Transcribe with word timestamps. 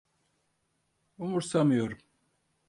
Umursamıyorum. 1.17 1.97